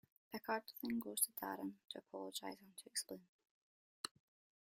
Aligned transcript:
Picard 0.31 0.63
then 0.81 0.97
goes 0.97 1.21
to 1.21 1.31
Daren 1.33 1.73
to 1.89 1.99
apologize 1.99 2.57
and 2.59 2.75
to 2.75 2.85
explain. 2.87 3.21